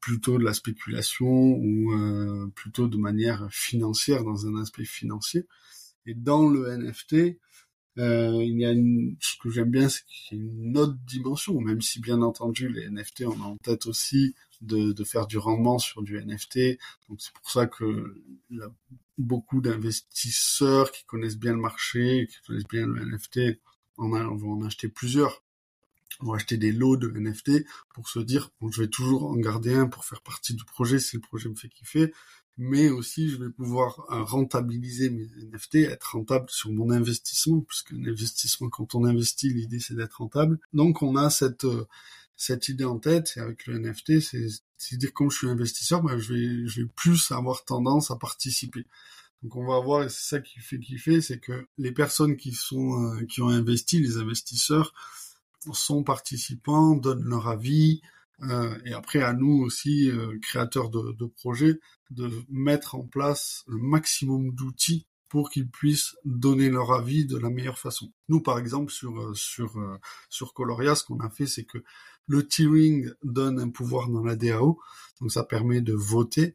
[0.00, 5.46] plutôt de la spéculation ou euh, plutôt de manière financière dans un aspect financier.
[6.06, 7.38] Et dans le NFT,
[7.98, 10.96] euh, il y a une, ce que j'aime bien, c'est qu'il y a une autre
[11.06, 15.38] dimension, même si bien entendu les NFT, on a en tête aussi de, faire du
[15.38, 16.78] rendement sur du NFT.
[17.08, 18.22] Donc c'est pour ça que
[19.18, 23.60] beaucoup d'investisseurs qui connaissent bien le marché, qui connaissent bien le NFT,
[23.98, 25.42] va en acheter plusieurs.
[26.20, 29.36] On va acheter des lots de NFT pour se dire bon, je vais toujours en
[29.36, 30.98] garder un pour faire partie du projet.
[30.98, 32.12] Si le projet me fait kiffer,
[32.58, 37.92] mais aussi je vais pouvoir euh, rentabiliser mes NFT, être rentable sur mon investissement, puisque
[37.92, 40.58] un investissement quand on investit, l'idée c'est d'être rentable.
[40.72, 41.86] Donc on a cette euh,
[42.36, 46.18] cette idée en tête et avec le NFT, c'est dire comme je suis investisseur, ben,
[46.18, 48.86] je vais je vais plus avoir tendance à participer.
[49.42, 52.52] Donc on va voir, et c'est ça qui fait kiffer, c'est que les personnes qui
[52.52, 54.94] sont euh, qui ont investi, les investisseurs,
[55.72, 58.02] sont participants, donnent leur avis,
[58.42, 61.78] euh, et après à nous aussi, euh, créateurs de, de, projets,
[62.10, 67.50] de mettre en place le maximum d'outils pour qu'ils puissent donner leur avis de la
[67.50, 68.12] meilleure façon.
[68.28, 69.80] Nous, par exemple, sur euh, sur
[70.28, 71.78] sur Coloria, ce qu'on a fait, c'est que
[72.26, 74.78] le tiering donne un pouvoir dans la DAO,
[75.20, 76.54] donc ça permet de voter.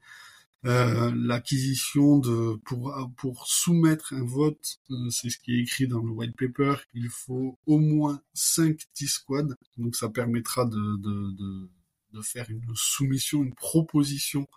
[0.65, 6.04] Euh, l'acquisition de pour pour soumettre un vote, euh, c'est ce qui est écrit dans
[6.04, 11.69] le white paper, il faut au moins 5 T-squads, donc ça permettra de, de, de,
[12.13, 14.47] de, faire une soumission, une proposition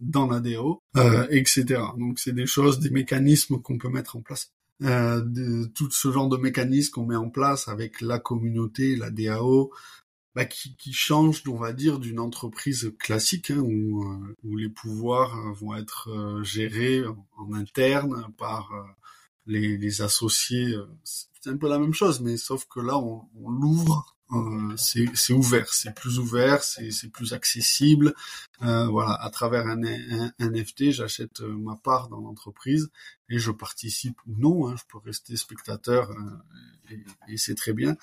[0.00, 1.82] dans la DAO, euh, etc.
[1.98, 4.52] Donc c'est des choses, des mécanismes qu'on peut mettre en place.
[4.82, 9.10] Euh, de, tout ce genre de mécanismes qu'on met en place avec la communauté, la
[9.10, 9.70] DAO,
[10.34, 15.36] bah, qui, qui change, on va dire, d'une entreprise classique hein, où, euh, les pouvoirs
[15.36, 17.02] euh, vont être euh, gérés
[17.36, 18.70] en, interne par
[19.46, 20.74] les, associés.
[21.04, 25.72] C'est un peu la même chose, mais sauf que là, on l'ouvre euh, c'est ouvert,
[25.72, 28.14] c'est plus ouvert, c'est plus accessible.
[28.62, 32.90] Euh, voilà, à travers un, un, NFT, j'achète euh, ma part dans l'entreprise
[33.28, 34.68] et je participe ou non.
[34.68, 36.10] Hein, je peux rester spectateur
[36.90, 37.96] et, et c'est très bien.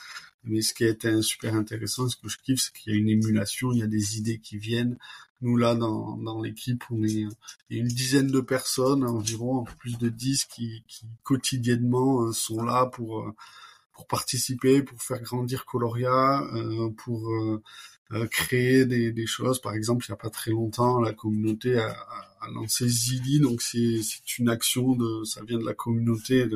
[0.43, 2.99] Mais ce qui a été super intéressant, ce que je kiffe, c'est qu'il y a
[2.99, 4.97] une émulation, il y a des idées qui viennent.
[5.41, 7.25] Nous là, dans, dans l'équipe, on est
[7.69, 12.61] il y a une dizaine de personnes, environ plus de dix, qui, qui quotidiennement sont
[12.61, 13.33] là pour
[13.99, 17.61] pour participer, pour faire grandir Coloria, euh, pour euh,
[18.13, 19.59] euh, créer des, des, choses.
[19.59, 23.61] Par exemple, il n'y a pas très longtemps, la communauté a, a, lancé Zili, donc
[23.61, 23.99] c'est
[24.37, 26.47] une action de, ça vient de la communauté,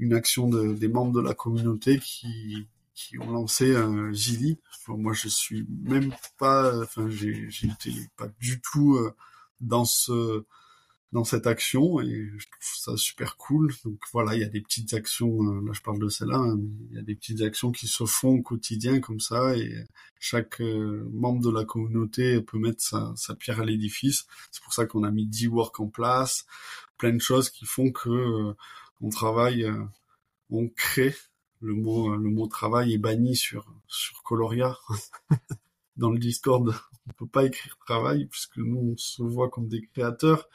[0.00, 4.58] une action de, des membres de la communauté qui qui ont lancé un Zili.
[4.88, 8.98] moi, je suis même pas, enfin, j'ai été pas du tout
[9.60, 10.44] dans ce
[11.12, 13.72] dans cette action et je trouve ça super cool.
[13.84, 16.58] Donc voilà, il y a des petites actions, euh, là je parle de celle-là, hein,
[16.90, 19.84] il y a des petites actions qui se font au quotidien comme ça et
[20.20, 24.26] chaque euh, membre de la communauté peut mettre sa, pierre à l'édifice.
[24.52, 26.46] C'est pour ça qu'on a mis 10 work en place,
[26.96, 28.54] plein de choses qui font que euh,
[29.00, 29.66] on travaille,
[30.50, 31.14] on crée.
[31.62, 34.78] Le mot, le mot travail est banni sur sur Coloria.
[35.96, 36.74] Dans le Discord,
[37.08, 40.48] on peut pas écrire travail puisque nous on se voit comme des créateurs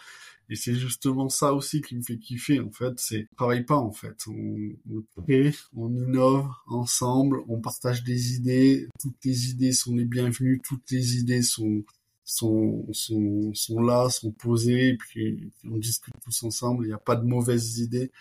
[0.50, 2.94] et c'est justement ça aussi qui me fait kiffer, en fait.
[3.00, 4.16] C'est, on travaille pas, en fait.
[4.28, 8.88] On, on crée, on innove ensemble, on partage des idées.
[9.00, 11.84] Toutes les idées sont les bienvenues, toutes les idées sont,
[12.24, 16.86] sont, sont, sont là, sont posées, et puis on discute tous ensemble.
[16.86, 18.12] Il n'y a pas de mauvaises idées.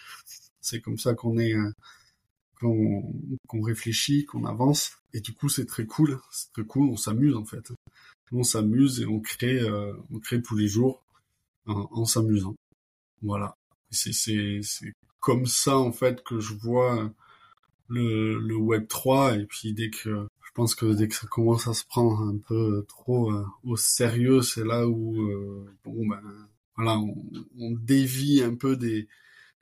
[0.60, 1.70] C'est comme ça qu'on est, euh,
[2.58, 3.14] qu'on,
[3.46, 4.92] qu'on réfléchit, qu'on avance.
[5.12, 6.18] Et du coup, c'est très cool.
[6.32, 6.88] C'est très cool.
[6.88, 7.70] On s'amuse, en fait.
[8.32, 11.03] On s'amuse et on crée, euh, on crée tous les jours
[11.66, 12.54] en, s'amusant.
[13.22, 13.56] Voilà.
[13.90, 14.12] C'est
[15.20, 17.10] comme ça en fait que je vois
[17.88, 21.66] le, le Web 3 et puis dès que je pense que dès que ça commence
[21.68, 26.20] à se prendre un peu trop euh, au sérieux, c'est là où euh, bon ben
[26.76, 27.16] voilà, on,
[27.58, 29.08] on, dévie un peu des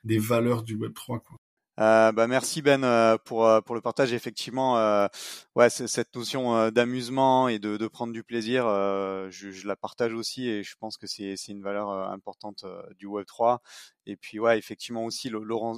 [0.03, 1.37] des valeurs du Web 3 quoi.
[1.79, 4.13] Euh, bah merci Ben euh, pour euh, pour le partage.
[4.13, 5.07] Effectivement, euh,
[5.55, 10.47] ouais, cette notion d'amusement et de, de, prendre du plaisir, je, je, la partage aussi
[10.47, 12.65] et je pense que c'est c'est une valeur importante
[12.97, 13.61] du Web 3.
[14.05, 15.29] Et puis ouais, effectivement aussi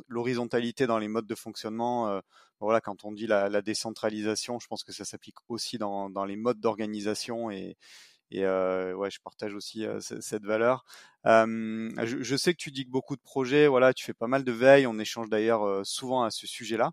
[0.08, 2.22] l'horizontalité dans les modes de fonctionnement.
[2.60, 6.26] voilà, quand on dit la, la, décentralisation, je pense que ça s'applique aussi dans dans
[6.26, 7.78] les modes d'organisation et
[8.40, 10.86] et ouais, je partage aussi cette valeur.
[11.26, 14.52] Je, sais que tu dis que beaucoup de projets, voilà, tu fais pas mal de
[14.52, 14.88] veille.
[14.88, 16.92] On échange d'ailleurs souvent à ce sujet-là.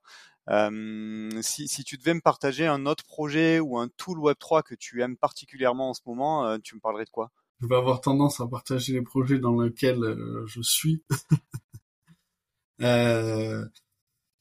[1.43, 5.03] si, si, tu devais me partager un autre projet ou un tool Web3 que tu
[5.03, 7.31] aimes particulièrement en ce moment, tu me parlerais de quoi?
[7.61, 11.03] Je vais avoir tendance à partager les projets dans lesquels je suis.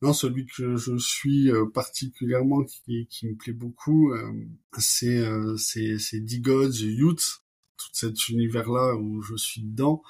[0.04, 4.32] euh, non, celui que je suis euh, particulièrement, qui, qui me plaît beaucoup, euh,
[4.78, 7.44] c'est euh, c'est D-Gods, Youth,
[7.78, 10.04] tout cet univers-là où je suis dedans,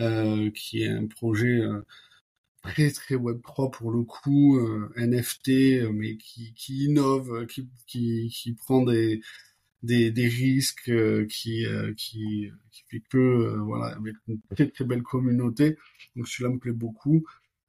[0.00, 1.60] euh, qui est un projet
[2.62, 4.58] très très Web3 pour le coup,
[4.96, 9.20] NFT, mais qui, qui innove, qui, qui, qui prend des,
[9.82, 10.92] des, des risques,
[11.28, 11.66] qui,
[11.96, 15.76] qui, qui fait que, voilà, avec une très très belle communauté.
[16.16, 17.24] Donc celui-là me plaît beaucoup.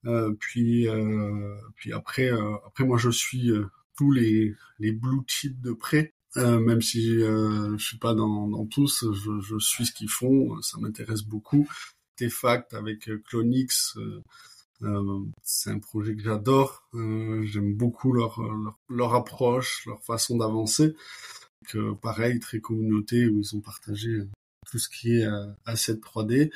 [0.06, 3.52] Euh, puis euh, puis après euh, après moi je suis
[3.96, 9.06] tous les les blue chips de près même si je suis pas dans, dans tous,
[9.14, 11.70] je, suis ce qu'ils font, ça m'intéresse beaucoup.
[12.16, 13.96] Tefact avec Clonix,
[15.44, 16.90] c'est un projet que j'adore.
[16.92, 18.42] J'aime beaucoup leur,
[18.90, 20.96] leur, approche, leur façon d'avancer.
[22.02, 24.24] Pareil, très communauté où ils ont partagé
[24.72, 25.28] tout ce qui est
[25.66, 26.50] asset 3D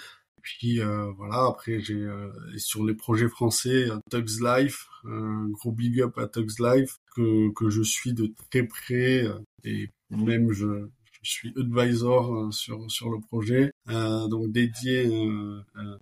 [0.47, 5.73] puis euh, voilà, après j'ai euh, sur les projets français, euh, Tugs Life, un gros
[5.73, 9.25] big up à Tugs Life que que je suis de très près
[9.65, 10.87] et même je
[11.21, 15.05] je suis advisor sur sur le projet, euh, donc dédié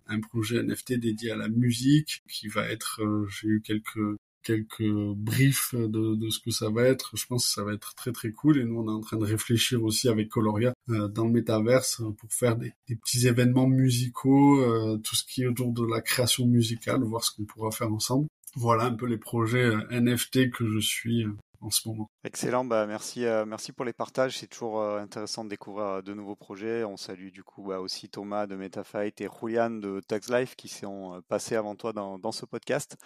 [0.06, 3.02] un projet NFT dédié à la musique qui va être.
[3.28, 7.18] J'ai eu quelques quelques briefs de, de, ce que ça va être.
[7.18, 9.18] Je pense que ça va être très très cool et nous on est en train
[9.18, 14.62] de réfléchir aussi avec Coloria euh, dans le métaverse pour faire des, petits événements musicaux,
[14.62, 17.92] euh, tout ce qui est autour de la création musicale, voir ce qu'on pourra faire
[17.92, 18.28] ensemble.
[18.56, 21.26] Voilà un peu les projets euh, NFT que je suis
[21.66, 22.10] en ce moment.
[22.24, 24.38] Excellent, bah merci, euh, merci pour les partages.
[24.38, 26.84] C'est toujours euh, intéressant de découvrir euh, de nouveaux projets.
[26.84, 30.68] On salue du coup bah, aussi Thomas de MetaFight et Julian de Tax Life qui
[30.68, 32.98] sont passés avant toi dans, dans ce podcast.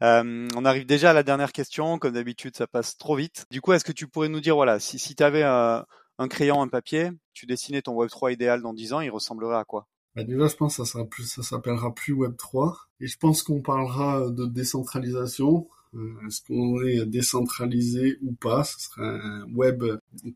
[0.00, 1.98] on arrive déjà à la dernière question.
[1.98, 3.46] Comme d'habitude, ça passe trop vite.
[3.50, 5.84] Du coup, est-ce que tu pourrais nous dire, voilà, si, si tu avais un,
[6.18, 9.64] un crayon, un papier, tu dessinais ton Web3 idéal dans 10 ans, il ressemblerait à
[9.64, 9.88] quoi?
[10.14, 12.76] Bah déjà, je pense que ça sera plus, ça s'appellera plus Web 3.
[13.00, 15.66] Et je pense qu'on parlera de décentralisation.
[15.96, 18.64] Euh, est-ce qu'on est décentralisé ou pas?
[18.64, 19.84] Ce serait un web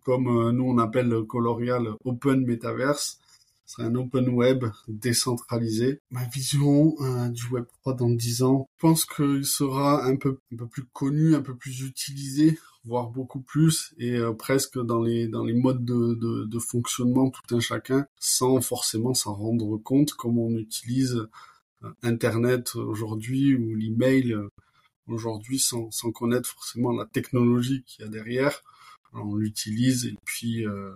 [0.05, 3.19] comme euh, nous on appelle Colorial Open Metaverse.
[3.67, 6.01] Ce serait un open web décentralisé.
[6.11, 10.39] Ma vision euh, du Web 3 dans 10 ans, je pense qu'il sera un peu,
[10.53, 15.29] un peu plus connu, un peu plus utilisé, voire beaucoup plus, et presque dans les,
[15.29, 20.15] dans les modes de, de, de fonctionnement tout un chacun, sans forcément s'en rendre compte,
[20.15, 21.29] comme on utilise
[22.03, 24.35] Internet aujourd'hui ou l'email
[25.09, 28.63] aujourd'hui sans, sans connaître forcément la technologie qu'il y a derrière.
[29.13, 30.93] on l'utilise et puis euh,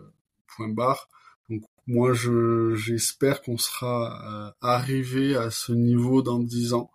[0.46, 1.08] point barre.
[1.50, 6.90] Donc moi je j'espère qu'on sera euh, arrivé à ce niveau dans dix ans.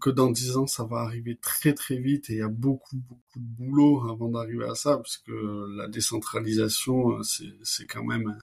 [0.00, 2.96] Que dans dix ans ça va arriver très très vite et il y a beaucoup
[2.96, 8.04] beaucoup de boulot avant d'arriver à ça parce que la décentralisation euh, c'est c'est quand
[8.04, 8.38] même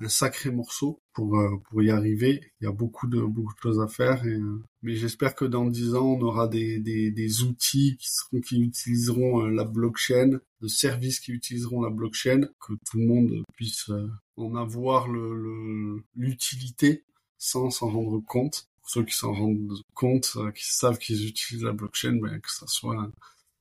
[0.00, 2.52] un sacré morceau pour euh, pour y arriver.
[2.60, 5.64] Il y a beaucoup de beaucoup de choses à faire, euh, mais j'espère que dans
[5.66, 10.38] dix ans on aura des, des, des outils qui seront qui utiliseront euh, la blockchain,
[10.60, 13.90] de services qui utiliseront la blockchain, que tout le monde puisse
[14.36, 17.04] en avoir le l'utilité
[17.38, 18.68] sans s'en rendre compte.
[18.80, 22.68] Pour ceux qui s'en rendent compte, qui savent qu'ils utilisent la blockchain, ben, que ça
[22.68, 23.10] soit un,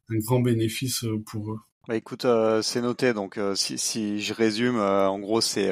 [0.10, 1.60] un grand bénéfice pour eux.
[1.88, 2.28] Bah écoute,
[2.62, 3.14] c'est noté.
[3.14, 5.72] Donc si, si je résume, en gros c'est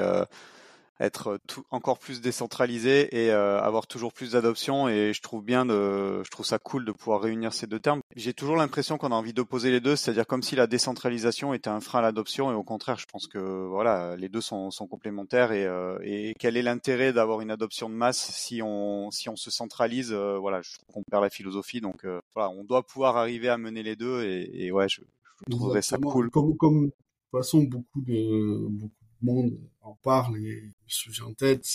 [1.04, 4.88] être tout, encore plus décentralisé et euh, avoir toujours plus d'adoption.
[4.88, 8.02] Et je trouve bien de, je trouve ça cool de pouvoir réunir ces deux termes.
[8.16, 11.70] J'ai toujours l'impression qu'on a envie d'opposer les deux, c'est-à-dire comme si la décentralisation était
[11.70, 12.52] un frein à l'adoption.
[12.52, 15.52] Et au contraire, je pense que voilà, les deux sont, sont complémentaires.
[15.52, 19.36] Et, euh, et quel est l'intérêt d'avoir une adoption de masse si on si on
[19.36, 21.82] se centralise euh, Voilà, je trouve qu'on perd la philosophie.
[21.82, 24.24] Donc voilà, on doit pouvoir arriver à mener les deux.
[24.24, 26.30] Et, et ouais, je, je trouverais ça cool.
[26.30, 31.66] Comme, comme de toute façon beaucoup de beaucoup monde en parle et sujet en tête,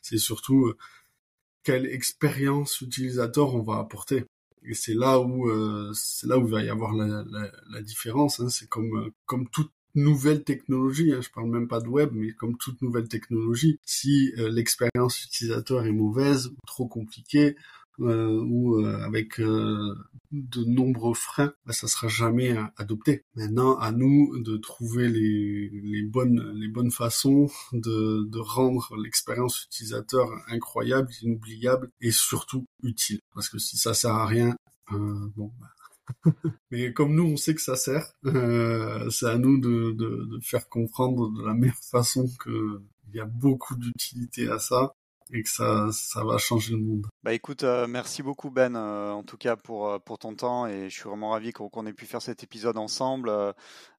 [0.00, 0.76] c'est surtout euh,
[1.62, 4.24] quelle expérience utilisateur on va apporter.
[4.64, 8.40] Et c'est là où euh, c'est là où il va y avoir la, différence.
[8.40, 8.48] Hein.
[8.48, 11.12] C'est comme euh, comme toute nouvelle technologie.
[11.12, 11.20] Hein.
[11.20, 15.92] Je parle même pas de web, mais comme toute nouvelle technologie, si l'expérience utilisateur est
[15.92, 17.56] mauvaise ou trop compliquée,
[18.00, 19.94] euh, ou euh, avec euh,
[20.30, 23.24] de nombreux freins, bah, ça sera jamais adopté.
[23.34, 29.64] Maintenant, à nous de trouver les, les bonnes les bonnes façons de, de rendre l'expérience
[29.64, 33.20] utilisateur incroyable, inoubliable et surtout utile.
[33.34, 34.56] Parce que si ça sert à rien,
[34.90, 35.52] bon.
[35.60, 35.66] Bah.
[36.70, 38.14] Mais comme nous, on sait que ça sert,
[39.10, 42.80] c'est à nous de, de, de, faire comprendre de la meilleure façon que
[43.10, 44.94] il y a beaucoup d'utilité à ça
[45.32, 47.06] et que ça, ça va changer le monde.
[47.22, 50.66] Bah écoute, euh, merci beaucoup Ben, euh, en tout cas pour, euh, pour ton temps
[50.66, 53.30] et je suis vraiment ravi qu'on ait pu faire cet épisode ensemble.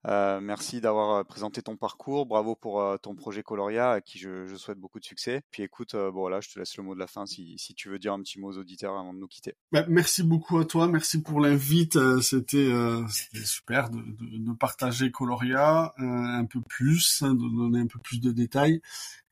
[0.06, 4.80] merci d'avoir présenté ton parcours, bravo pour ton projet Coloria à qui je, je, souhaite
[4.80, 5.42] beaucoup de succès.
[5.52, 7.90] Puis écoute, bon voilà, je te laisse le mot de la fin si, si tu
[7.90, 9.54] veux dire un petit mot aux auditeurs avant de nous quitter.
[9.72, 12.72] Bah, merci beaucoup à toi, merci pour l'invite, c'était
[13.44, 18.20] super de, de, de, partager Coloria un peu plus, hein, de donner un peu plus
[18.22, 18.82] de détails.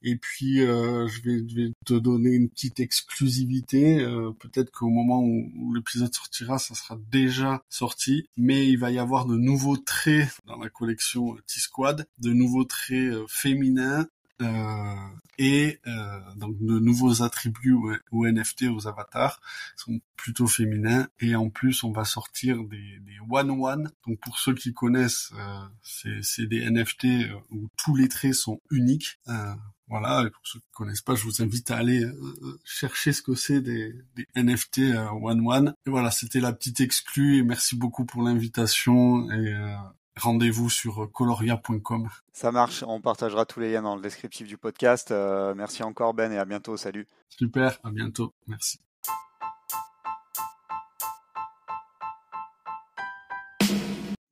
[0.03, 4.01] Et puis, je, vais, je, vais, te donner une petite exclusivité.
[4.01, 8.27] Euh, Peut-être qu'au moment où, l'épisode sortira, ça sera déjà sorti.
[8.38, 13.13] Mais il va y avoir de nouveaux traits dans la collection T-Squad, de nouveaux traits
[13.13, 14.07] euh, féminins.
[14.41, 14.95] Euh,
[15.39, 17.75] et euh, donc de nouveaux attributs
[18.11, 19.39] ou NFT aux avatars
[19.75, 24.38] sont plutôt féminins et en plus on va sortir des, des one one donc pour
[24.38, 29.53] ceux qui connaissent euh, c'est des NFT euh, où tous les traits sont uniques euh,
[29.89, 33.13] voilà, et pour ceux qui ne connaissent pas, je vous invite à aller euh, chercher
[33.13, 35.73] ce que c'est des, des, NFT euh, One One.
[35.85, 39.75] Et voilà, c'était la petite exclue et merci beaucoup pour l'invitation et euh,
[40.17, 42.09] rendez-vous sur coloria.com.
[42.33, 45.11] Ça marche, on partagera tous les liens dans le descriptif du podcast.
[45.11, 47.07] Euh, merci encore Ben et à bientôt, salut.
[47.29, 48.79] Super, à bientôt, merci.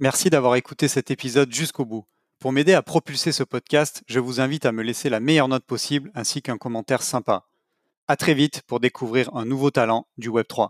[0.02, 2.06] Merci d'avoir écouté cet épisode jusqu'au bout.
[2.46, 5.66] Pour m'aider à propulser ce podcast, je vous invite à me laisser la meilleure note
[5.66, 7.48] possible ainsi qu'un commentaire sympa.
[8.08, 10.70] À très vite pour découvrir un nouveau talent du Web3.